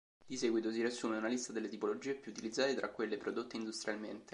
Di 0.25 0.35
seguito 0.35 0.71
si 0.71 0.79
riassume 0.81 1.17
una 1.17 1.27
lista 1.27 1.53
delle 1.53 1.67
tipologie 1.67 2.15
più 2.15 2.31
utilizzate 2.31 2.73
tra 2.73 2.89
quelle 2.89 3.17
prodotte 3.19 3.57
industrialmente. 3.57 4.29